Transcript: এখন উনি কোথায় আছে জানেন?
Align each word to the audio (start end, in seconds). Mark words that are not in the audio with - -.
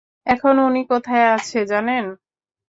এখন 0.27 0.55
উনি 0.59 0.81
কোথায় 0.91 1.25
আছে 1.35 1.59
জানেন? 1.65 2.05